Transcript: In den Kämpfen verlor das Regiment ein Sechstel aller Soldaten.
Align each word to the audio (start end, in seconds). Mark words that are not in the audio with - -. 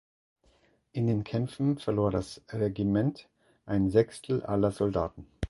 In 0.93 1.05
den 1.05 1.23
Kämpfen 1.23 1.77
verlor 1.77 2.09
das 2.09 2.41
Regiment 2.51 3.29
ein 3.67 3.91
Sechstel 3.91 4.41
aller 4.41 4.71
Soldaten. 4.71 5.27